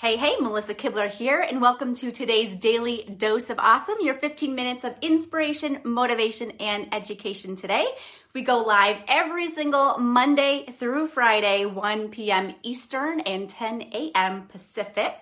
[0.00, 4.54] Hey, hey, Melissa Kibler here, and welcome to today's daily dose of awesome, your 15
[4.54, 7.84] minutes of inspiration, motivation, and education today.
[8.32, 12.52] We go live every single Monday through Friday, 1 p.m.
[12.62, 14.46] Eastern and 10 a.m.
[14.46, 15.16] Pacific.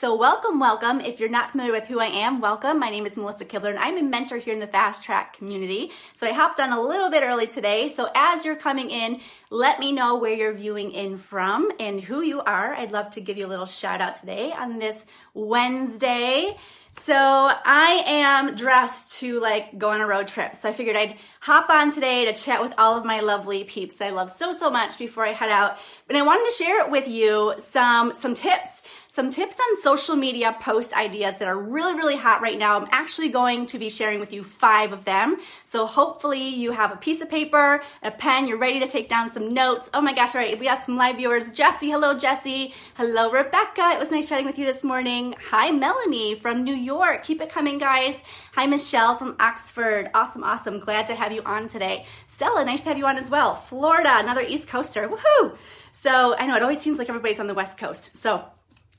[0.00, 1.02] So, welcome, welcome.
[1.02, 2.78] If you're not familiar with who I am, welcome.
[2.78, 5.92] My name is Melissa Kibler, and I'm a mentor here in the Fast Track community.
[6.16, 7.86] So, I hopped on a little bit early today.
[7.86, 12.22] So, as you're coming in, let me know where you're viewing in from and who
[12.22, 12.72] you are.
[12.72, 15.04] I'd love to give you a little shout out today on this
[15.34, 16.56] Wednesday.
[17.02, 20.56] So I am dressed to like go on a road trip.
[20.56, 23.96] So I figured I'd hop on today to chat with all of my lovely peeps
[23.96, 25.78] that I love so so much before I head out.
[26.08, 28.79] But I wanted to share with you some some tips
[29.12, 32.78] some tips on social media post ideas that are really, really hot right now.
[32.78, 35.38] I'm actually going to be sharing with you five of them.
[35.64, 39.28] So hopefully you have a piece of paper, a pen, you're ready to take down
[39.32, 39.90] some notes.
[39.92, 41.50] Oh my gosh, all right, we have some live viewers.
[41.50, 42.72] Jesse, hello, Jesse.
[42.94, 43.90] Hello, Rebecca.
[43.90, 45.34] It was nice chatting with you this morning.
[45.50, 47.24] Hi, Melanie from New York.
[47.24, 48.14] Keep it coming, guys.
[48.54, 50.10] Hi, Michelle from Oxford.
[50.14, 50.78] Awesome, awesome.
[50.78, 52.06] Glad to have you on today.
[52.28, 53.56] Stella, nice to have you on as well.
[53.56, 55.08] Florida, another East Coaster.
[55.08, 55.56] Woohoo!
[55.90, 58.16] So I know it always seems like everybody's on the West Coast.
[58.16, 58.44] So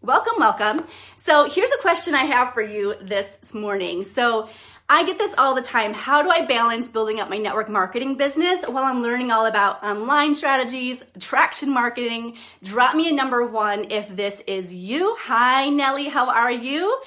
[0.04, 0.88] Welcome, welcome.
[1.18, 4.04] So here's a question I have for you this morning.
[4.04, 4.50] So
[4.90, 5.94] I get this all the time.
[5.94, 9.84] How do I balance building up my network marketing business while I'm learning all about
[9.84, 12.38] online strategies, attraction marketing?
[12.64, 15.16] Drop me a number one if this is you.
[15.20, 16.10] Hi, Nellie.
[16.10, 17.00] How are you?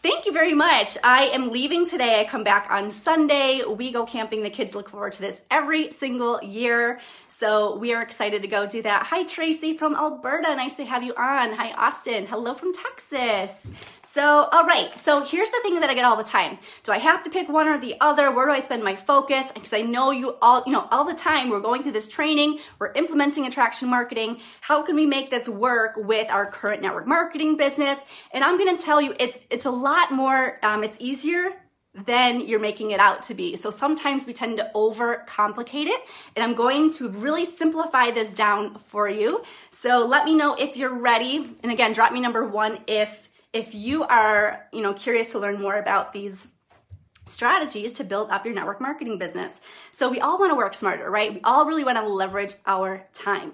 [0.00, 0.96] Thank you very much.
[1.04, 2.20] I am leaving today.
[2.20, 3.62] I come back on Sunday.
[3.68, 4.42] We go camping.
[4.42, 7.00] The kids look forward to this every single year.
[7.38, 9.06] So we are excited to go do that.
[9.06, 10.56] Hi, Tracy from Alberta.
[10.56, 11.52] Nice to have you on.
[11.52, 12.26] Hi, Austin.
[12.26, 13.54] Hello from Texas.
[14.02, 14.92] So, all right.
[15.04, 16.58] So here's the thing that I get all the time.
[16.82, 18.32] Do I have to pick one or the other?
[18.32, 19.46] Where do I spend my focus?
[19.54, 22.58] Because I know you all, you know, all the time we're going through this training,
[22.80, 24.40] we're implementing attraction marketing.
[24.60, 28.00] How can we make this work with our current network marketing business?
[28.32, 30.58] And I'm going to tell you, it's it's a lot more.
[30.64, 31.52] Um, it's easier
[32.04, 33.56] than you're making it out to be.
[33.56, 36.00] So sometimes we tend to overcomplicate it,
[36.36, 39.42] and I'm going to really simplify this down for you.
[39.70, 41.56] So let me know if you're ready.
[41.62, 45.60] And again, drop me number 1 if if you are, you know, curious to learn
[45.60, 46.48] more about these
[47.26, 49.60] strategies to build up your network marketing business.
[49.92, 51.32] So we all want to work smarter, right?
[51.32, 53.52] We all really want to leverage our time.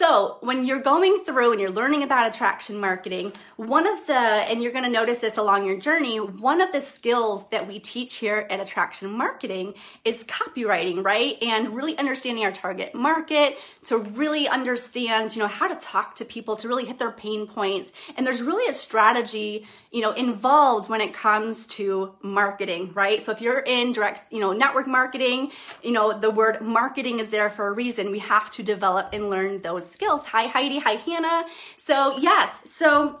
[0.00, 4.62] So when you're going through and you're learning about attraction marketing, one of the, and
[4.62, 8.14] you're going to notice this along your journey, one of the skills that we teach
[8.14, 9.74] here at attraction marketing
[10.06, 11.36] is copywriting, right?
[11.42, 13.58] And really understanding our target market
[13.88, 17.46] to really understand, you know, how to talk to people to really hit their pain
[17.46, 17.92] points.
[18.16, 23.20] And there's really a strategy, you know, involved when it comes to marketing, right?
[23.20, 25.52] So if you're in direct, you know, network marketing,
[25.82, 28.10] you know, the word marketing is there for a reason.
[28.10, 30.24] We have to develop and learn those skills.
[30.26, 30.78] Hi, Heidi.
[30.78, 31.44] Hi, Hannah.
[31.76, 32.50] So, yes.
[32.76, 33.20] So,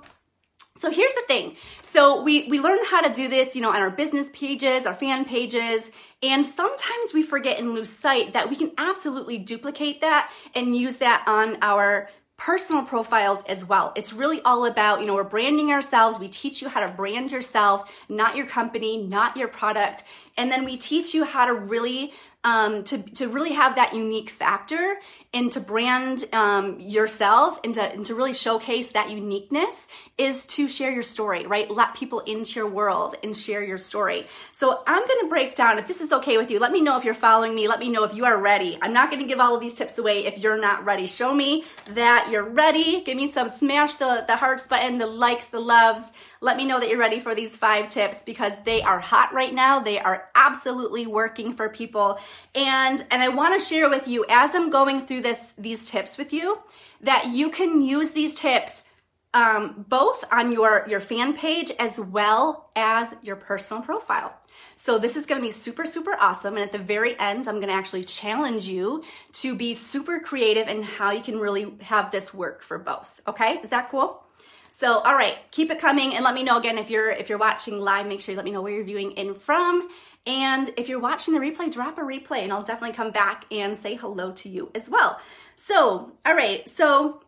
[0.78, 1.56] so here's the thing.
[1.82, 4.94] So we, we learn how to do this, you know, on our business pages, our
[4.94, 5.90] fan pages,
[6.22, 10.98] and sometimes we forget and lose sight that we can absolutely duplicate that and use
[10.98, 13.92] that on our personal profiles as well.
[13.96, 16.18] It's really all about, you know, we're branding ourselves.
[16.18, 20.04] We teach you how to brand yourself, not your company, not your product.
[20.38, 24.30] And then we teach you how to really um, to, to really have that unique
[24.30, 24.98] factor
[25.32, 29.86] and to brand um, yourself and to, and to really showcase that uniqueness
[30.16, 31.70] is to share your story, right?
[31.70, 34.26] Let people into your world and share your story.
[34.52, 36.98] So I'm going to break down, if this is okay with you, let me know
[36.98, 37.68] if you're following me.
[37.68, 38.78] Let me know if you are ready.
[38.80, 41.06] I'm not going to give all of these tips away if you're not ready.
[41.06, 43.02] Show me that you're ready.
[43.02, 46.80] Give me some smash the, the hearts button, the likes, the loves let me know
[46.80, 49.80] that you're ready for these five tips because they are hot right now.
[49.80, 52.18] They are absolutely working for people.
[52.54, 56.16] And, and I want to share with you as I'm going through this, these tips
[56.16, 56.58] with you,
[57.02, 58.84] that you can use these tips
[59.32, 64.34] um, both on your, your fan page as well as your personal profile.
[64.76, 66.54] So this is going to be super, super awesome.
[66.54, 70.68] And at the very end, I'm going to actually challenge you to be super creative
[70.68, 73.20] in how you can really have this work for both.
[73.28, 73.60] Okay.
[73.62, 74.24] Is that cool?
[74.72, 77.38] So, all right, keep it coming and let me know again if you're if you're
[77.38, 79.88] watching live, make sure you let me know where you're viewing in from.
[80.26, 83.76] And if you're watching the replay, drop a replay and I'll definitely come back and
[83.76, 85.18] say hello to you as well.
[85.56, 87.22] So, all right, so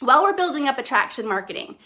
[0.00, 1.76] while we're building up attraction marketing,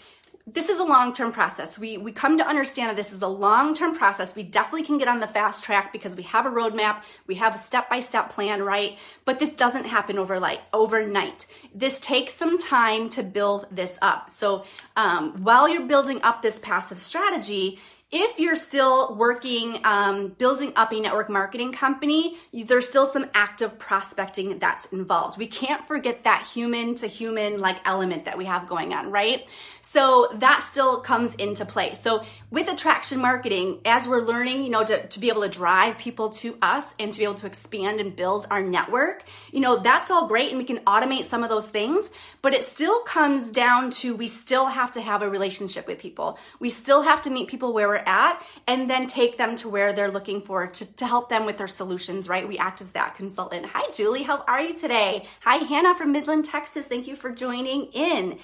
[0.45, 1.79] this is a long-term process.
[1.79, 4.35] We we come to understand that this is a long-term process.
[4.35, 7.55] We definitely can get on the fast track because we have a roadmap, we have
[7.55, 8.97] a step-by-step plan, right?
[9.23, 10.59] But this doesn't happen overnight.
[10.73, 14.31] Overnight, this takes some time to build this up.
[14.31, 14.65] So
[14.97, 17.79] um, while you're building up this passive strategy,
[18.15, 23.79] if you're still working, um, building up a network marketing company, there's still some active
[23.79, 25.39] prospecting that's involved.
[25.39, 29.47] We can't forget that human to human like element that we have going on, right?
[29.85, 31.93] So that still comes into play.
[31.93, 35.97] So with attraction marketing, as we're learning, you know, to, to be able to drive
[35.97, 39.77] people to us and to be able to expand and build our network, you know,
[39.77, 42.09] that's all great and we can automate some of those things,
[42.41, 46.39] but it still comes down to we still have to have a relationship with people.
[46.59, 49.91] We still have to meet people where we're at and then take them to where
[49.91, 52.47] they're looking for to, to help them with their solutions, right?
[52.47, 53.65] We act as that consultant.
[53.65, 54.23] Hi, Julie.
[54.23, 55.27] How are you today?
[55.41, 56.85] Hi, Hannah from Midland, Texas.
[56.85, 58.39] Thank you for joining in.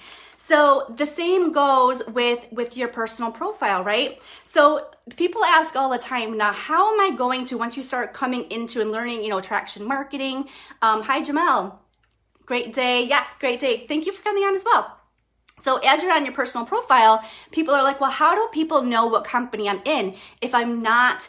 [0.46, 4.20] So the same goes with with your personal profile, right?
[4.42, 8.14] So people ask all the time, now how am I going to once you start
[8.14, 10.48] coming into and learning, you know, attraction marketing?
[10.82, 11.76] Um, hi, Jamel.
[12.46, 13.04] Great day.
[13.04, 13.86] Yes, great day.
[13.86, 14.98] Thank you for coming on as well.
[15.62, 17.22] So as you're on your personal profile,
[17.52, 21.28] people are like, well, how do people know what company I'm in if I'm not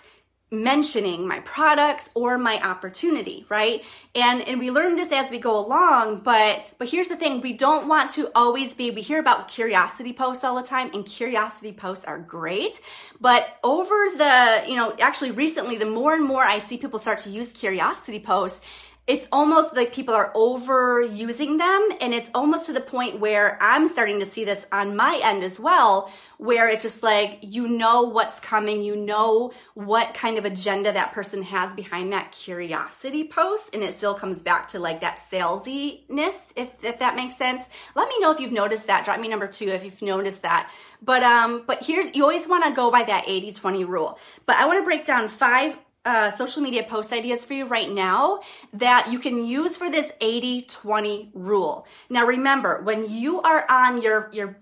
[0.52, 3.84] mentioning my products or my opportunity right?
[4.14, 7.40] And and we learn this as we go along but but here's the thing.
[7.40, 11.06] We don't want to always be we hear about curiosity posts all the time and
[11.06, 12.82] curiosity posts are great.
[13.22, 17.20] But over the you know actually recently the more and more i see people start
[17.20, 18.62] to use curiosity posts
[19.08, 23.90] it's almost like people are overusing them and it's almost to the point where i'm
[23.90, 28.04] starting to see this on my end as well where it's just like you know
[28.04, 33.74] what's coming you know what kind of agenda that person has behind that curiosity post
[33.74, 37.66] and it still comes back to like that salesiness if, if that makes sense.
[37.96, 39.06] Let me know if you've noticed that.
[39.06, 40.72] Drop me number two if you've noticed that.
[41.02, 44.20] But um but here's you always want to go by that 80 20 rule.
[44.46, 45.76] But i want to break down five
[46.06, 48.40] uh, social media post ideas for you right now
[48.74, 51.86] that you can use for this 80 20 rule.
[52.10, 54.58] Now, remember, when you are on your, your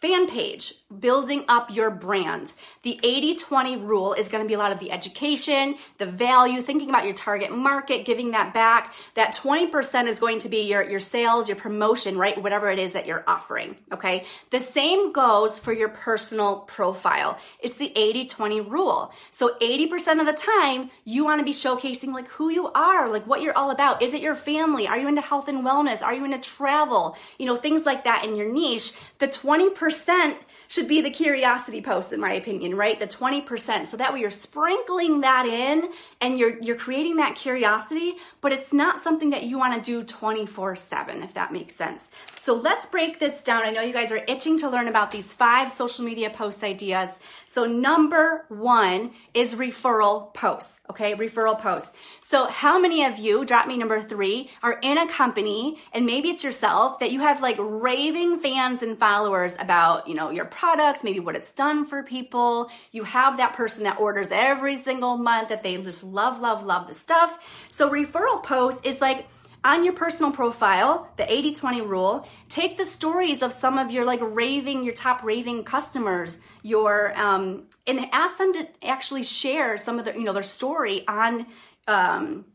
[0.00, 2.54] fan page, building up your brand.
[2.82, 6.62] The 80 20 rule is going to be a lot of the education, the value,
[6.62, 8.94] thinking about your target market, giving that back.
[9.14, 12.40] That 20% is going to be your, your sales, your promotion, right?
[12.42, 13.76] Whatever it is that you're offering.
[13.92, 14.24] Okay.
[14.50, 17.38] The same goes for your personal profile.
[17.60, 19.12] It's the 80 20 rule.
[19.30, 23.26] So 80% of the time, you want to be showcasing like who you are, like
[23.26, 24.02] what you're all about.
[24.02, 24.88] Is it your family?
[24.88, 26.02] Are you into health and wellness?
[26.02, 27.16] Are you into travel?
[27.38, 28.94] You know, things like that in your niche.
[29.18, 30.38] The 20% percent
[30.68, 33.00] should be the curiosity post in my opinion right?
[33.00, 35.90] The 20% so that way you're sprinkling that in
[36.20, 40.04] and you're you're creating that curiosity but it's not something that you want to do
[40.04, 42.10] 24/7 if that makes sense.
[42.38, 43.64] So let's break this down.
[43.64, 47.18] I know you guys are itching to learn about these five social media post ideas
[47.52, 53.66] so number 1 is referral posts okay referral posts so how many of you drop
[53.66, 57.56] me number 3 are in a company and maybe it's yourself that you have like
[57.58, 62.70] raving fans and followers about you know your products, maybe what it's done for people.
[62.92, 66.86] You have that person that orders every single month that they just love, love, love
[66.86, 67.38] the stuff.
[67.68, 69.26] So referral post is like,
[69.64, 74.04] on your personal profile, the 80 20 rule, take the stories of some of your
[74.04, 79.98] like raving, your top raving customers, your, um, and ask them to actually share some
[79.98, 81.46] of their, you know, their story on,
[81.86, 82.46] um,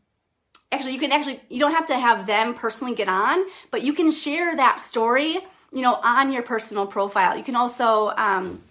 [0.72, 3.92] actually, you can actually, you don't have to have them personally get on, but you
[3.92, 5.38] can share that story
[5.72, 7.36] you know, on your personal profile.
[7.36, 8.62] You can also um,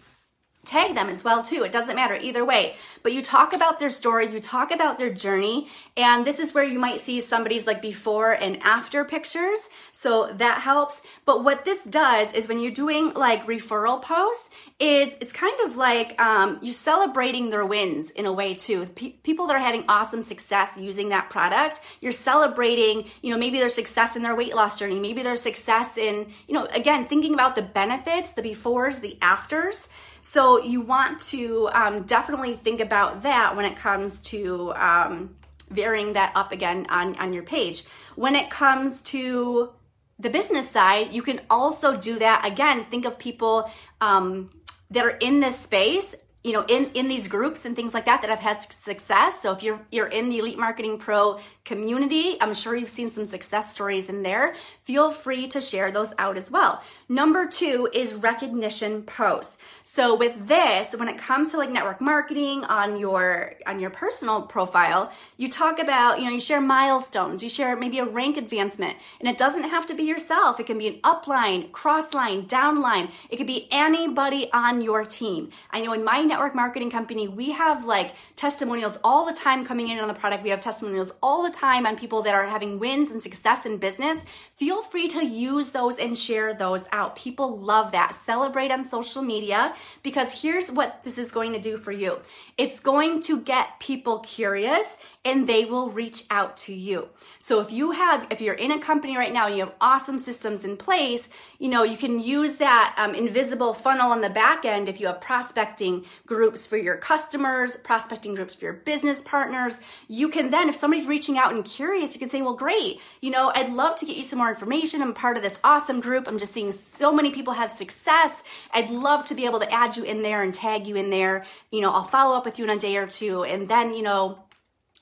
[0.66, 1.64] tag them as well too.
[1.64, 2.76] It doesn't matter either way.
[3.04, 6.64] But you talk about their story, you talk about their journey, and this is where
[6.64, 9.70] you might see somebody's like before and after pictures.
[9.92, 11.02] So that helps.
[11.26, 15.78] But what this does is when you're doing like referral posts, is it's kind of
[15.78, 18.86] like um, you're celebrating their wins in a way too.
[18.88, 23.58] P- people that are having awesome success using that product, you're celebrating, you know, maybe
[23.58, 27.34] their success in their weight loss journey, maybe their success in, you know, again, thinking
[27.34, 29.88] about the benefits, the befores, the afters.
[30.28, 35.36] So you want to um, definitely think about that when it comes to um,
[35.70, 37.84] varying that up again on, on your page.
[38.16, 39.70] When it comes to
[40.18, 42.44] the business side, you can also do that.
[42.44, 44.50] Again, think of people um,
[44.90, 48.22] that are in this space you know in in these groups and things like that
[48.22, 52.38] that have had success so if you're you're in the elite marketing pro community.
[52.40, 54.56] I'm sure you've seen some success stories in there.
[54.84, 56.82] Feel free to share those out as well.
[57.10, 59.58] Number two is recognition posts.
[59.84, 64.42] So with this when it comes to like network marketing on your on your personal
[64.42, 68.98] profile you talk about you know you share milestones you share maybe a rank advancement
[69.20, 70.60] and it doesn't have to be yourself.
[70.60, 73.10] It can be an upline crossline downline.
[73.30, 75.50] It could be anybody on your team.
[75.72, 79.90] I know in my network marketing company, we have like testimonials all the time coming
[79.90, 80.44] in on the product.
[80.44, 83.78] We have testimonials all the time on people that are having wins and success in
[83.78, 84.20] business,
[84.56, 87.16] feel free to use those and share those out.
[87.16, 88.16] People love that.
[88.26, 92.20] Celebrate on social media because here's what this is going to do for you
[92.58, 97.10] it's going to get people curious and they will reach out to you.
[97.40, 100.20] So if you have, if you're in a company right now and you have awesome
[100.20, 104.66] systems in place, you know, you can use that um, invisible funnel on the back
[104.66, 109.80] end if you have prospecting groups for your customers, prospecting groups for your business partners.
[110.08, 113.32] You can then, if somebody's reaching out and curious, you can say, well, great, you
[113.32, 115.02] know, I'd love to get you some more information.
[115.02, 116.28] I'm part of this awesome group.
[116.28, 118.32] I'm just seeing so many people have success.
[118.74, 121.46] I'd love to be able to add you in there and tag you in there.
[121.72, 123.44] You know, I'll follow up with you in a day or two.
[123.44, 124.40] And then, you know,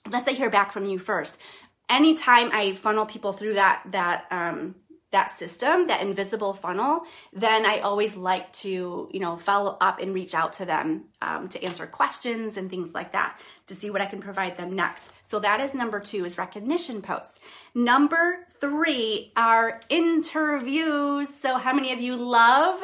[0.06, 1.38] unless I hear back from you first.
[1.90, 4.76] Anytime I funnel people through that that um,
[5.14, 10.14] that system, that invisible funnel, then I always like to you know follow up and
[10.14, 14.02] reach out to them um, to answer questions and things like that to see what
[14.02, 15.10] I can provide them next.
[15.26, 17.40] So that is number two is recognition posts.
[17.74, 21.30] Number three are interviews.
[21.42, 22.82] So how many of you love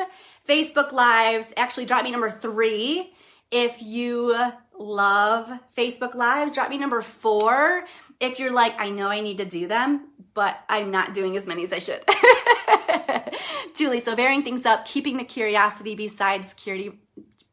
[0.48, 1.48] Facebook Lives?
[1.57, 3.13] Actually, drop me number three
[3.51, 4.36] if you
[4.77, 6.53] love Facebook Lives.
[6.53, 7.86] Drop me number four
[8.19, 11.45] if you're like, I know I need to do them, but I'm not doing as
[11.45, 12.03] many as I should.
[13.75, 16.91] Julie, so varying things up, keeping the curiosity besides security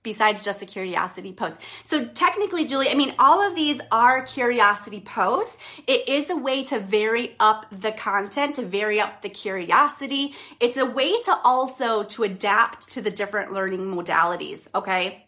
[0.07, 1.59] besides just a curiosity post.
[1.83, 5.59] So technically, Julie, I mean, all of these are curiosity posts.
[5.89, 10.33] It is a way to vary up the content, to vary up the curiosity.
[10.61, 15.26] It's a way to also to adapt to the different learning modalities, okay?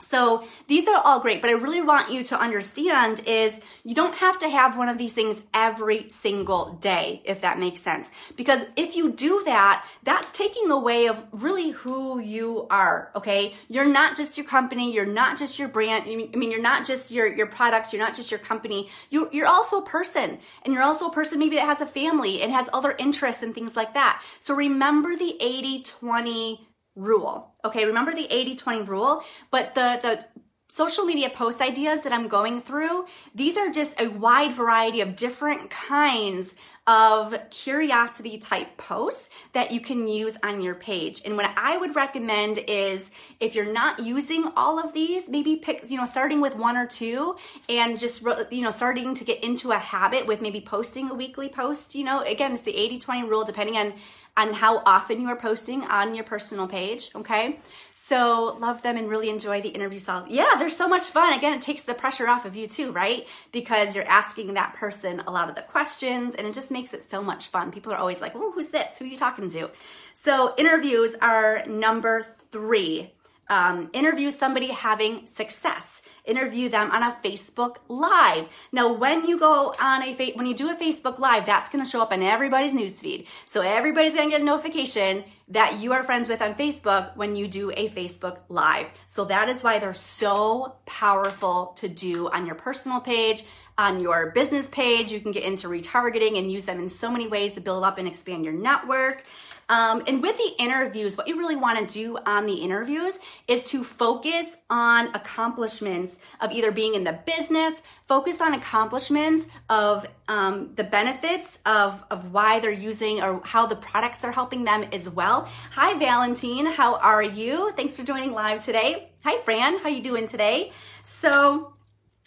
[0.00, 4.14] So these are all great, but I really want you to understand is you don't
[4.16, 8.10] have to have one of these things every single day, if that makes sense.
[8.36, 13.54] Because if you do that, that's taking away of really who you are, okay?
[13.68, 17.12] You're not just your company, you're not just your brand, I mean, you're not just
[17.12, 20.38] your, your products, you're not just your company, you, you're also a person.
[20.64, 23.54] And you're also a person maybe that has a family and has other interests and
[23.54, 24.22] things like that.
[24.40, 27.54] So remember the 80 20 rule.
[27.64, 30.24] Okay, remember the 80-20 rule, but the the
[30.68, 35.14] social media post ideas that I'm going through, these are just a wide variety of
[35.14, 36.52] different kinds
[36.86, 41.22] of curiosity type posts that you can use on your page.
[41.24, 43.10] And what I would recommend is
[43.40, 46.86] if you're not using all of these, maybe pick, you know, starting with one or
[46.86, 47.36] two
[47.68, 51.48] and just, you know, starting to get into a habit with maybe posting a weekly
[51.48, 51.94] post.
[51.94, 53.94] You know, again, it's the 80 20 rule depending on
[54.36, 57.60] on how often you are posting on your personal page, okay?
[58.06, 60.26] So love them and really enjoy the interview style.
[60.28, 61.32] Yeah, they're so much fun.
[61.32, 63.26] Again, it takes the pressure off of you too, right?
[63.50, 67.08] Because you're asking that person a lot of the questions and it just makes it
[67.10, 67.72] so much fun.
[67.72, 68.98] People are always like, oh, who's this?
[68.98, 69.70] Who are you talking to?
[70.12, 73.10] So interviews are number three.
[73.48, 78.46] Um, interview somebody having success interview them on a Facebook Live.
[78.72, 81.84] Now, when you go on a fa- when you do a Facebook Live, that's going
[81.84, 83.26] to show up in everybody's newsfeed.
[83.46, 87.36] So everybody's going to get a notification that you are friends with on Facebook when
[87.36, 88.86] you do a Facebook Live.
[89.06, 93.44] So that is why they're so powerful to do on your personal page,
[93.76, 95.12] on your business page.
[95.12, 97.98] You can get into retargeting and use them in so many ways to build up
[97.98, 99.24] and expand your network.
[99.68, 103.64] Um, and with the interviews, what you really want to do on the interviews is
[103.64, 107.74] to focus on accomplishments of either being in the business,
[108.06, 113.76] focus on accomplishments of um, the benefits of, of why they're using or how the
[113.76, 115.48] products are helping them as well.
[115.72, 116.66] Hi, Valentine.
[116.66, 117.72] How are you?
[117.74, 119.08] Thanks for joining live today.
[119.24, 119.78] Hi, Fran.
[119.78, 120.72] How are you doing today?
[121.04, 121.73] So,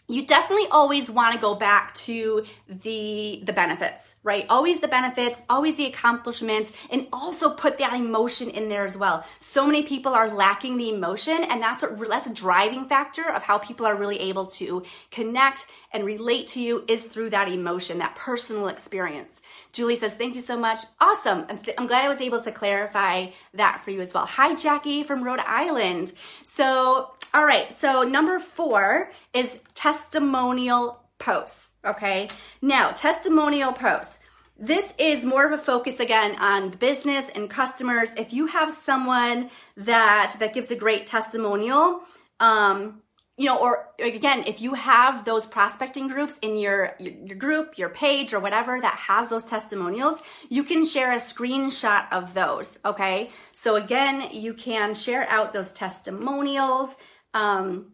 [0.08, 5.42] you definitely always want to go back to the the benefits right always the benefits
[5.50, 10.14] always the accomplishments and also put that emotion in there as well so many people
[10.14, 13.96] are lacking the emotion and that's what that's a driving factor of how people are
[13.96, 19.42] really able to connect and relate to you is through that emotion that personal experience
[19.78, 20.80] Julie says, thank you so much.
[21.00, 21.46] Awesome.
[21.50, 24.26] I'm, th- I'm, glad I was able to clarify that for you as well.
[24.26, 26.14] Hi, Jackie from Rhode Island.
[26.46, 27.72] So, all right.
[27.76, 31.72] So, number four is testimonial posts.
[31.86, 32.28] Okay.
[32.62, 34.20] Now, testimonial posts.
[34.60, 38.14] This is more of a focus again on business and customers.
[38.18, 42.02] If you have someone that that gives a great testimonial,
[42.40, 43.04] um,
[43.38, 47.90] you know, or again, if you have those prospecting groups in your, your group, your
[47.90, 52.80] page, or whatever that has those testimonials, you can share a screenshot of those.
[52.84, 53.30] Okay.
[53.52, 56.96] So again, you can share out those testimonials
[57.36, 57.92] um,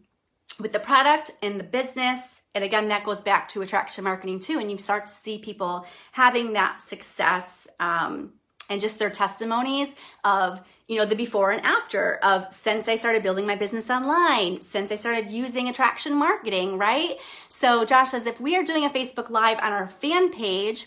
[0.58, 2.40] with the product and the business.
[2.54, 4.58] And again, that goes back to attraction marketing too.
[4.58, 8.32] And you start to see people having that success um,
[8.70, 9.88] and just their testimonies
[10.24, 14.60] of you know, the before and after of since I started building my business online,
[14.60, 17.16] since I started using attraction marketing, right?
[17.48, 20.86] So Josh says if we are doing a Facebook Live on our fan page,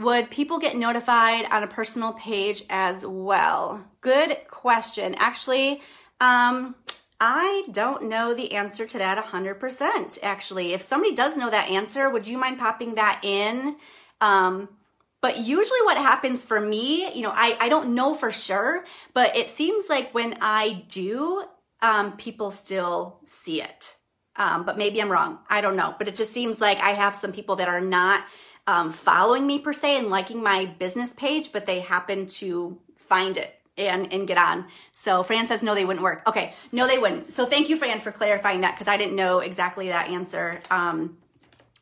[0.00, 3.84] would people get notified on a personal page as well?
[4.00, 5.14] Good question.
[5.16, 5.82] Actually,
[6.20, 6.74] um,
[7.20, 10.18] I don't know the answer to that 100%.
[10.22, 13.76] Actually, if somebody does know that answer, would you mind popping that in?
[14.22, 14.70] Um,
[15.20, 19.36] but usually, what happens for me, you know, I, I don't know for sure, but
[19.36, 21.44] it seems like when I do,
[21.82, 23.96] um, people still see it.
[24.36, 25.40] Um, but maybe I'm wrong.
[25.50, 25.94] I don't know.
[25.98, 28.24] But it just seems like I have some people that are not
[28.66, 33.36] um, following me per se and liking my business page, but they happen to find
[33.36, 34.66] it and, and get on.
[34.92, 36.22] So Fran says, no, they wouldn't work.
[36.26, 37.32] Okay, no, they wouldn't.
[37.32, 40.60] So thank you, Fran, for clarifying that because I didn't know exactly that answer.
[40.70, 41.16] Um,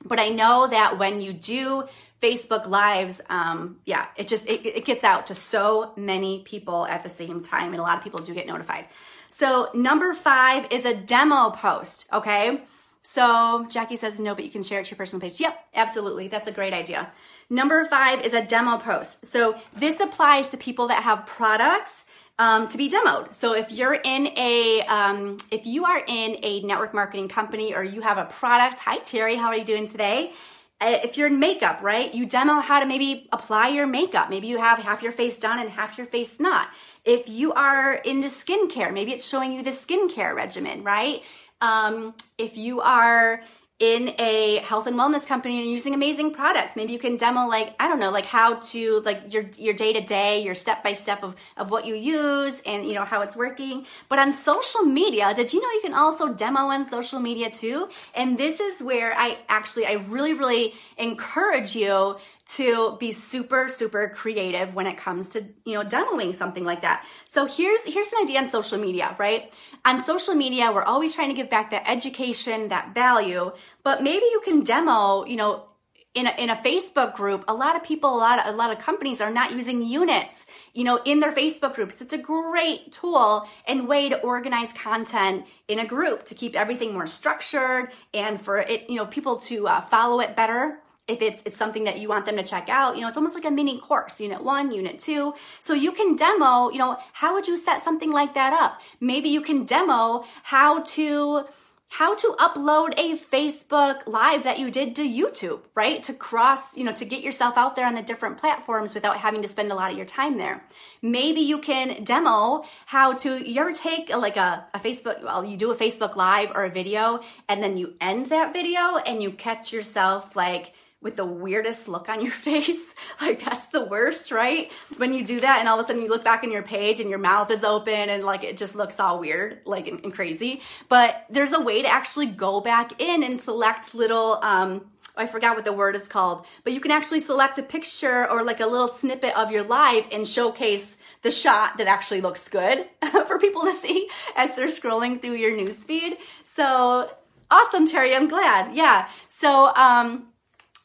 [0.05, 1.85] but I know that when you do
[2.23, 7.02] Facebook Lives, um, yeah, it just it, it gets out to so many people at
[7.02, 8.87] the same time, and a lot of people do get notified.
[9.28, 12.09] So number five is a demo post.
[12.12, 12.61] Okay,
[13.02, 15.40] so Jackie says no, but you can share it to your personal page.
[15.40, 17.11] Yep, absolutely, that's a great idea.
[17.50, 19.25] Number five is a demo post.
[19.25, 22.05] So this applies to people that have products
[22.38, 23.35] um, to be demoed.
[23.35, 27.83] So if you're in a, um, if you are in a network marketing company or
[27.83, 30.33] you have a product, hi Terry, how are you doing today?
[30.81, 32.14] Uh, if you're in makeup, right?
[32.14, 34.31] You demo how to maybe apply your makeup.
[34.31, 36.69] Maybe you have half your face done and half your face not.
[37.05, 41.23] If you are into skincare, maybe it's showing you the skincare regimen, right?
[41.61, 43.43] Um, if you are
[43.79, 46.75] in a health and wellness company and using amazing products.
[46.75, 49.93] Maybe you can demo like, I don't know, like how to like your your day
[49.93, 53.21] to day, your step by step of of what you use and you know how
[53.23, 53.87] it's working.
[54.09, 57.88] But on social media, did you know you can also demo on social media too?
[58.15, 62.17] And this is where I actually I really really encourage you
[62.49, 67.05] to be super super creative when it comes to you know demoing something like that.
[67.25, 69.52] So here's here's an idea on social media right?
[69.85, 73.52] On social media we're always trying to give back that education that value
[73.83, 75.69] but maybe you can demo you know
[76.14, 78.73] in a, in a Facebook group, a lot of people, a lot of, a lot
[78.73, 82.00] of companies are not using units, you know, in their Facebook groups.
[82.00, 86.93] It's a great tool and way to organize content in a group to keep everything
[86.93, 91.43] more structured and for it, you know, people to uh, follow it better if it's
[91.45, 93.50] it's something that you want them to check out you know it's almost like a
[93.50, 97.57] mini course unit one unit two so you can demo you know how would you
[97.57, 101.45] set something like that up maybe you can demo how to
[101.91, 106.03] how to upload a Facebook live that you did to YouTube, right?
[106.03, 109.40] To cross, you know, to get yourself out there on the different platforms without having
[109.40, 110.62] to spend a lot of your time there.
[111.01, 115.57] Maybe you can demo how to, you ever take like a, a Facebook, well, you
[115.57, 119.31] do a Facebook live or a video and then you end that video and you
[119.31, 122.94] catch yourself like, with the weirdest look on your face.
[123.20, 124.70] like that's the worst, right?
[124.96, 127.00] When you do that and all of a sudden you look back in your page
[127.00, 130.12] and your mouth is open and like it just looks all weird, like and, and
[130.12, 130.62] crazy.
[130.88, 135.56] But there's a way to actually go back in and select little um I forgot
[135.56, 138.66] what the word is called, but you can actually select a picture or like a
[138.66, 142.87] little snippet of your live and showcase the shot that actually looks good
[143.26, 146.18] for people to see as they're scrolling through your newsfeed.
[146.44, 147.11] So
[147.50, 148.14] awesome, Terry.
[148.14, 148.76] I'm glad.
[148.76, 149.08] Yeah.
[149.28, 150.28] So, um,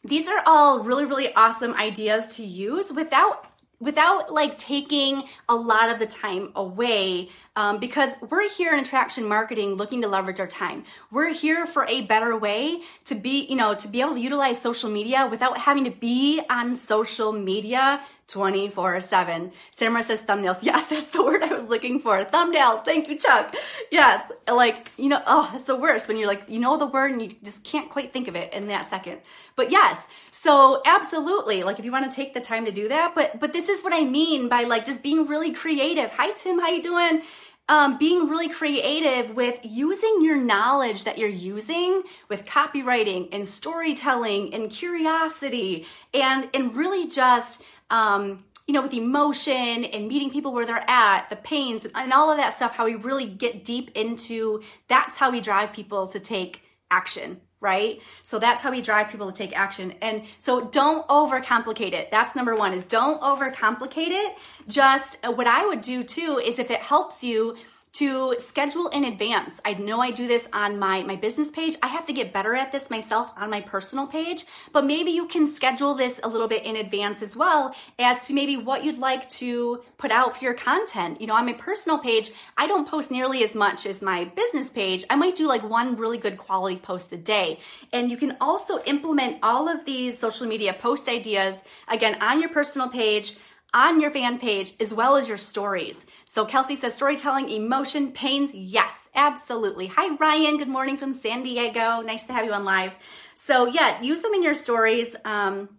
[0.03, 3.45] these are all really, really awesome ideas to use without
[3.79, 9.27] without like taking a lot of the time away um, because we're here in attraction
[9.27, 13.55] marketing looking to leverage our time we're here for a better way to be you
[13.55, 18.01] know to be able to utilize social media without having to be on social media
[18.27, 19.51] 24 7.
[19.75, 20.59] Samara says thumbnails.
[20.63, 22.23] Yes, that's the word I was looking for.
[22.25, 22.83] Thumbnails.
[22.85, 23.55] Thank you, Chuck.
[23.91, 24.31] Yes.
[24.51, 27.21] Like, you know, oh, it's the worst when you're like, you know the word and
[27.21, 29.21] you just can't quite think of it in that second.
[29.55, 31.63] But yes, so absolutely.
[31.63, 33.83] Like if you want to take the time to do that, but, but this is
[33.83, 36.11] what I mean by like just being really creative.
[36.11, 36.59] Hi, Tim.
[36.59, 37.21] How you doing?
[37.69, 44.53] Um, being really creative with using your knowledge that you're using with copywriting and storytelling
[44.53, 50.65] and curiosity and and really just um, you know, with emotion and meeting people where
[50.65, 53.91] they're at, the pains and, and all of that stuff, how we really get deep
[53.95, 58.01] into that's how we drive people to take action, right?
[58.25, 59.95] So that's how we drive people to take action.
[60.01, 62.11] And so don't overcomplicate it.
[62.11, 64.37] That's number one is don't overcomplicate it.
[64.67, 67.55] Just uh, what I would do too is if it helps you
[67.93, 69.61] to schedule in advance.
[69.63, 71.75] I know I do this on my, my business page.
[71.83, 75.27] I have to get better at this myself on my personal page, but maybe you
[75.27, 78.97] can schedule this a little bit in advance as well as to maybe what you'd
[78.97, 81.21] like to put out for your content.
[81.21, 84.71] You know, on my personal page, I don't post nearly as much as my business
[84.71, 85.05] page.
[85.11, 87.59] I might do like one really good quality post a day.
[87.91, 92.49] And you can also implement all of these social media post ideas again on your
[92.49, 93.37] personal page
[93.73, 96.05] on your fan page as well as your stories.
[96.33, 98.49] So Kelsey says storytelling, emotion, pains.
[98.55, 99.85] Yes, absolutely.
[99.85, 100.57] Hi, Ryan.
[100.57, 102.01] Good morning from San Diego.
[102.01, 102.93] Nice to have you on live.
[103.35, 105.15] So yeah, use them in your stories.
[105.25, 105.69] Um,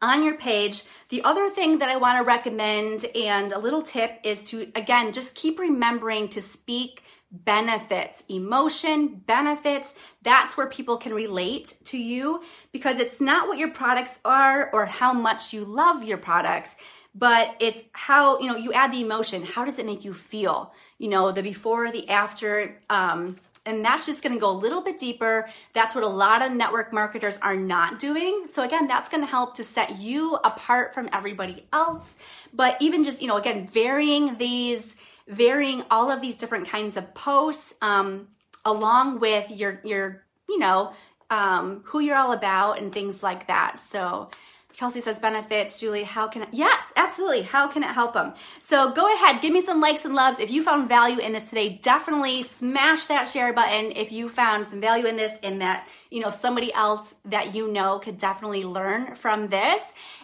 [0.00, 0.84] on your page.
[1.10, 5.12] The other thing that I want to recommend and a little tip is to, again,
[5.12, 9.92] just keep remembering to speak benefits, emotion, benefits.
[10.22, 14.86] That's where people can relate to you because it's not what your products are or
[14.86, 16.74] how much you love your products,
[17.14, 19.44] but it's how, you know, you add the emotion.
[19.44, 20.72] How does it make you feel?
[20.98, 24.80] You know, the before, the after, um, and that's just going to go a little
[24.80, 25.48] bit deeper.
[25.74, 28.46] That's what a lot of network marketers are not doing.
[28.50, 32.14] So again, that's going to help to set you apart from everybody else.
[32.54, 34.96] But even just, you know, again, varying these,
[35.28, 38.28] varying all of these different kinds of posts, um,
[38.64, 40.92] along with your, your, you know,
[41.28, 43.80] um, who you're all about and things like that.
[43.80, 44.30] So
[44.76, 45.78] Kelsey says benefits.
[45.80, 46.48] Julie, how can I?
[46.52, 47.42] Yes, absolutely.
[47.42, 48.34] How can it help them?
[48.60, 50.38] So go ahead, give me some likes and loves.
[50.38, 53.92] If you found value in this today, definitely smash that share button.
[53.92, 57.70] If you found some value in this and that, you know, somebody else that you
[57.70, 59.82] know could definitely learn from this.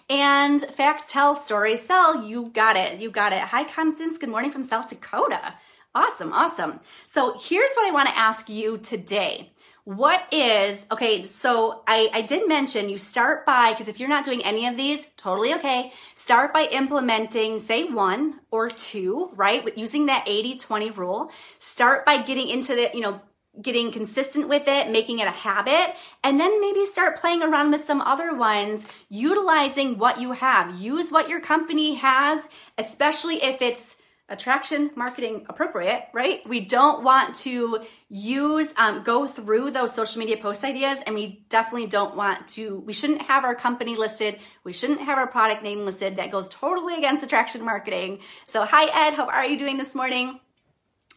[0.09, 2.25] And facts tell, stories sell.
[2.25, 3.01] You got it.
[3.01, 3.41] You got it.
[3.41, 4.19] Hi, Constance.
[4.19, 5.55] Good morning from South Dakota.
[5.95, 6.81] Awesome, awesome.
[7.07, 9.51] So here's what I want to ask you today.
[9.87, 14.25] What is, okay, so I, I did mention you start by, because if you're not
[14.25, 15.93] doing any of these, totally okay.
[16.17, 19.65] Start by implementing, say, one or two, right?
[19.65, 21.31] With using that 80 20 rule.
[21.61, 23.21] Start by getting into the, you know,
[23.63, 25.95] getting consistent with it, making it a habit,
[26.25, 30.81] and then maybe start playing around with some other ones, utilizing what you have.
[30.81, 32.43] Use what your company has,
[32.77, 33.96] especially if it's
[34.29, 36.47] attraction marketing appropriate, right?
[36.49, 41.45] We don't want to use, um, go through those social media post ideas, and we
[41.49, 44.39] definitely don't want to, we shouldn't have our company listed.
[44.65, 46.17] We shouldn't have our product name listed.
[46.17, 48.19] That goes totally against attraction marketing.
[48.47, 49.15] So, hi, Ed.
[49.15, 50.41] How are you doing this morning?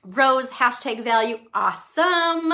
[0.04, 1.40] Rose, hashtag value.
[1.54, 2.54] Awesome.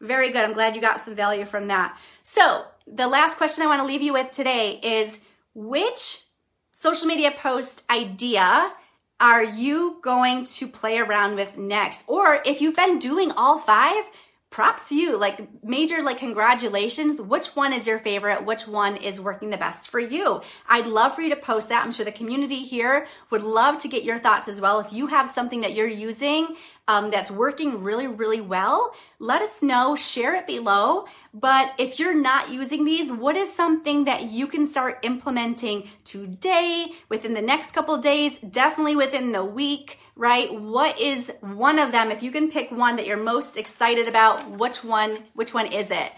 [0.00, 0.44] Very good.
[0.44, 1.98] I'm glad you got some value from that.
[2.22, 5.20] So, the last question I want to leave you with today is
[5.54, 6.24] which
[6.72, 8.72] social media post idea
[9.20, 12.04] are you going to play around with next?
[12.06, 14.04] Or if you've been doing all five,
[14.50, 15.16] props to you.
[15.16, 17.20] Like major like congratulations.
[17.20, 18.44] Which one is your favorite?
[18.44, 20.42] Which one is working the best for you?
[20.68, 21.84] I'd love for you to post that.
[21.84, 24.80] I'm sure the community here would love to get your thoughts as well.
[24.80, 26.56] If you have something that you're using
[26.88, 31.04] um, that's working really, really well, let us know, share it below.
[31.32, 36.90] But if you're not using these, what is something that you can start implementing today,
[37.08, 39.98] within the next couple days, definitely within the week?
[40.20, 40.52] Right?
[40.54, 42.10] What is one of them?
[42.10, 45.90] If you can pick one that you're most excited about, which one, which one is
[45.90, 46.12] it?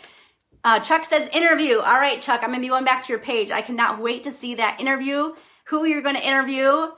[0.65, 1.79] Uh, Chuck says interview.
[1.79, 3.53] All right, Chuck, I'm gonna be going back to your page.
[3.53, 5.35] I cannot wait to see that interview.
[5.67, 6.89] Who you're gonna interview?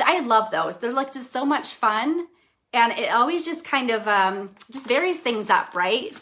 [0.00, 0.78] I love those.
[0.78, 2.28] They're like just so much fun
[2.72, 6.12] and it always just kind of um, just varies things up, right?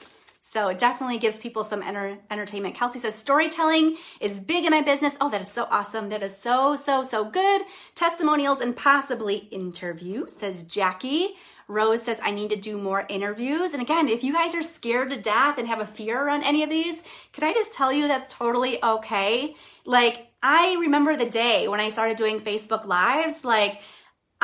[0.52, 2.74] So it definitely gives people some enter- entertainment.
[2.74, 5.14] Kelsey says storytelling is big in my business.
[5.18, 6.10] Oh, that is so awesome.
[6.10, 7.62] That is so, so, so good.
[7.94, 11.36] Testimonials and possibly interview, says Jackie.
[11.68, 13.72] Rose says, I need to do more interviews.
[13.72, 16.62] And again, if you guys are scared to death and have a fear around any
[16.62, 19.56] of these, can I just tell you that's totally okay?
[19.86, 23.80] Like, I remember the day when I started doing Facebook Lives, like,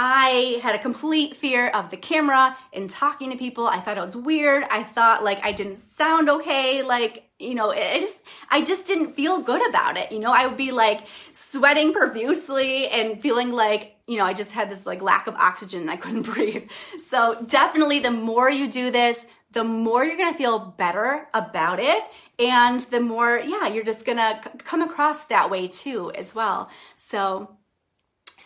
[0.00, 3.66] I had a complete fear of the camera and talking to people.
[3.66, 4.62] I thought it was weird.
[4.70, 6.82] I thought like I didn't sound okay.
[6.82, 8.16] Like, you know, it just,
[8.48, 10.12] I just didn't feel good about it.
[10.12, 11.00] You know, I would be like
[11.32, 15.88] sweating profusely and feeling like, you know, I just had this like lack of oxygen
[15.88, 16.70] I couldn't breathe.
[17.08, 21.80] So definitely the more you do this, the more you're going to feel better about
[21.80, 22.04] it.
[22.38, 26.70] And the more, yeah, you're just going to come across that way too as well.
[26.96, 27.57] So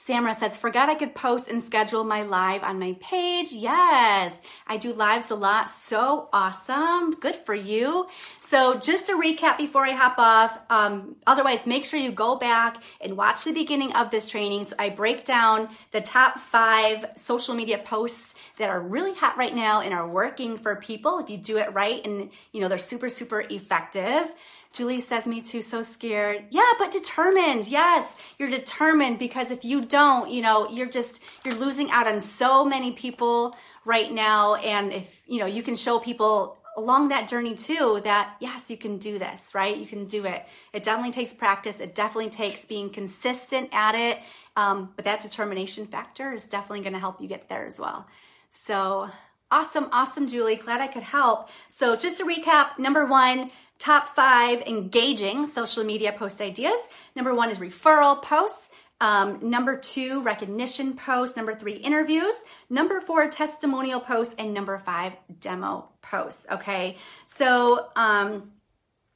[0.07, 3.53] Samra says, forgot I could post and schedule my live on my page.
[3.53, 4.35] Yes,
[4.67, 5.71] I do lives a lot.
[5.71, 7.13] So awesome.
[7.13, 8.09] Good for you.
[8.41, 12.83] So just to recap before I hop off, um, otherwise make sure you go back
[13.01, 14.65] and watch the beginning of this training.
[14.65, 19.55] So I break down the top five social media posts that are really hot right
[19.55, 22.79] now and are working for people if you do it right and you know they're
[22.79, 24.33] super super effective
[24.73, 26.45] Julie says, Me too, so scared.
[26.51, 27.69] Yeah, but determined.
[27.69, 32.21] Yes, you're determined because if you don't, you know, you're just, you're losing out on
[32.21, 33.55] so many people
[33.85, 34.55] right now.
[34.57, 38.77] And if, you know, you can show people along that journey too that yes, you
[38.77, 39.77] can do this, right?
[39.77, 40.47] You can do it.
[40.73, 44.21] It definitely takes practice, it definitely takes being consistent at it.
[44.57, 48.07] Um, but that determination factor is definitely going to help you get there as well.
[48.51, 49.09] So,
[49.51, 50.57] awesome, awesome, Julie.
[50.57, 51.49] Glad I could help.
[51.69, 53.51] So, just to recap number one,
[53.83, 56.81] top five engaging social media post ideas.
[57.17, 58.69] Number one is referral posts.
[59.01, 61.37] Um, number two, recognition posts.
[61.37, 62.35] Number three, interviews.
[62.71, 64.37] Number four, testimonial posts.
[64.39, 66.47] And number five, demo posts.
[66.53, 66.97] Okay.
[67.27, 68.53] So, um,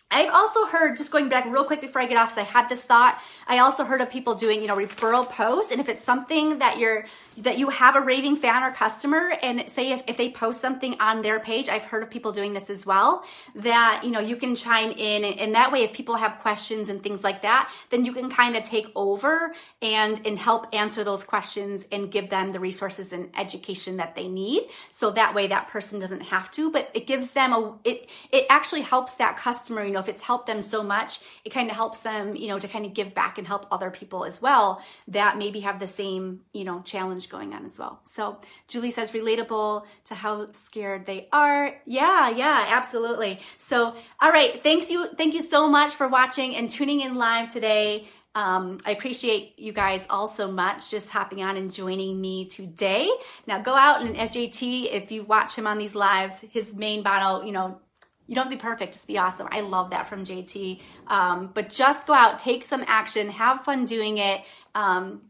[0.08, 2.68] I've also heard, just going back real quick before I get off, because I had
[2.68, 3.20] this thought.
[3.48, 5.72] I also heard of people doing, you know, referral posts.
[5.72, 7.06] And if it's something that you're,
[7.38, 10.96] that you have a raving fan or customer, and say if, if they post something
[11.00, 13.24] on their page, I've heard of people doing this as well,
[13.56, 15.24] that, you know, you can chime in.
[15.24, 18.56] And, that way, if people have questions and things like that, then you can kind
[18.56, 23.30] of take over and, and help answer those questions and give them the resources and
[23.36, 24.68] education that they need.
[24.90, 28.46] So that way that person doesn't have to, but it gives them a, it, it
[28.50, 31.76] actually helps that customer, you know, if it's helped them so much, it kind of
[31.76, 34.82] helps them, you know, to kind of give back and help other people as well
[35.08, 38.00] that maybe have the same, you know, challenge going on as well.
[38.04, 41.74] So Julie says relatable to how scared they are.
[41.84, 43.40] Yeah, yeah, absolutely.
[43.58, 44.62] So, all right.
[44.62, 45.08] Thanks you.
[45.16, 48.08] Thank you so much for watching and tuning in live today.
[48.36, 53.10] Um, I appreciate you guys all so much just hopping on and joining me today.
[53.46, 57.46] Now go out and SJT, if you watch him on these lives, his main bottle,
[57.46, 57.80] you know,
[58.26, 59.48] you don't be perfect, just be awesome.
[59.50, 60.80] I love that from JT.
[61.06, 64.42] Um, but just go out, take some action, have fun doing it.
[64.74, 65.22] Um,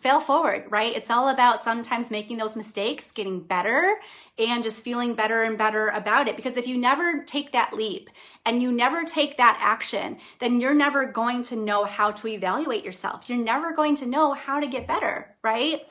[0.00, 0.94] fail forward, right?
[0.94, 3.96] It's all about sometimes making those mistakes, getting better,
[4.38, 6.36] and just feeling better and better about it.
[6.36, 8.08] Because if you never take that leap
[8.46, 12.84] and you never take that action, then you're never going to know how to evaluate
[12.84, 13.28] yourself.
[13.28, 15.82] You're never going to know how to get better, right?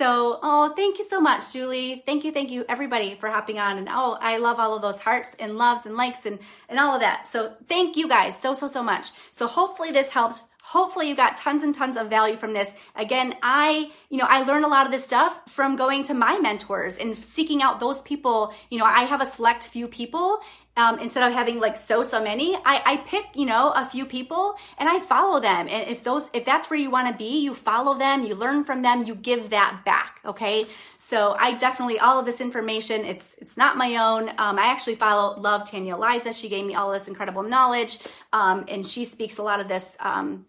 [0.00, 2.02] So, oh, thank you so much, Julie.
[2.06, 3.76] Thank you, thank you, everybody, for hopping on.
[3.76, 6.38] And oh, I love all of those hearts and loves and likes and,
[6.70, 7.28] and all of that.
[7.28, 9.10] So, thank you guys so, so, so much.
[9.30, 10.40] So, hopefully, this helps.
[10.70, 12.70] Hopefully, you got tons and tons of value from this.
[12.94, 16.38] Again, I, you know, I learned a lot of this stuff from going to my
[16.38, 18.54] mentors and seeking out those people.
[18.70, 20.40] You know, I have a select few people
[20.76, 24.06] um, instead of having like so so many I, I pick you know a few
[24.06, 27.40] people and i follow them and if those if that's where you want to be
[27.40, 31.98] you follow them you learn from them you give that back okay so i definitely
[31.98, 35.96] all of this information it's it's not my own um, i actually follow love Tanya
[35.96, 37.98] Aliza she gave me all this incredible knowledge
[38.32, 40.46] um, and she speaks a lot of this um,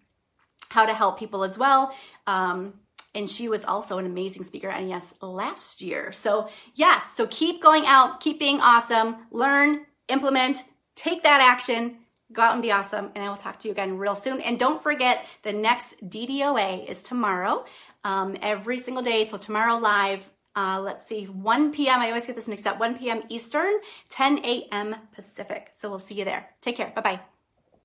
[0.71, 1.93] how to help people as well
[2.27, 2.73] um,
[3.13, 6.11] and she was also an amazing speaker at NES last year.
[6.11, 10.59] So, yes, so keep going out, keep being awesome, learn, implement,
[10.95, 11.97] take that action,
[12.31, 13.11] go out and be awesome.
[13.15, 14.39] And I will talk to you again real soon.
[14.41, 17.65] And don't forget, the next DDOA is tomorrow,
[18.03, 19.27] um, every single day.
[19.27, 21.99] So tomorrow live, uh, let's see, 1 p.m.
[21.99, 23.23] I always get this mixed up 1 p.m.
[23.29, 23.73] Eastern,
[24.09, 24.95] 10 a.m.
[25.13, 25.71] Pacific.
[25.77, 26.49] So we'll see you there.
[26.61, 26.91] Take care.
[26.95, 27.30] Bye bye.